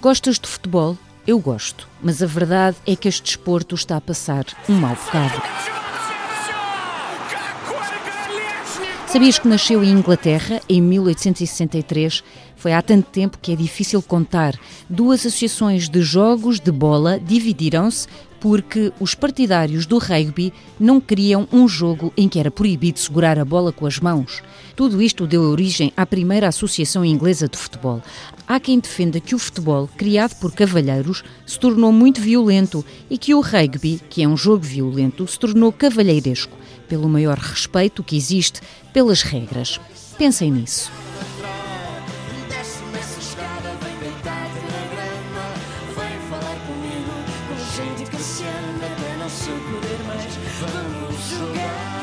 [0.00, 0.96] Gostas de futebol?
[1.26, 5.42] Eu gosto, mas a verdade é que este desporto está a passar um mau bocado.
[9.06, 12.24] Sabias que nasceu em Inglaterra em 1863?
[12.56, 14.58] Foi há tanto tempo que é difícil contar.
[14.88, 18.08] Duas associações de jogos de bola dividiram-se
[18.40, 23.44] porque os partidários do rugby não queriam um jogo em que era proibido segurar a
[23.44, 24.42] bola com as mãos.
[24.74, 28.02] Tudo isto deu origem à primeira Associação Inglesa de Futebol.
[28.48, 33.34] Há quem defenda que o futebol, criado por cavalheiros, se tornou muito violento e que
[33.34, 36.56] o rugby, que é um jogo violento, se tornou cavalheiresco,
[36.88, 38.60] pelo maior respeito que existe
[38.92, 39.78] pelas regras.
[40.18, 40.90] Pensem nisso.
[47.80, 50.36] Gente que se anda até não se poder mais.
[50.60, 51.99] Vamos jogar.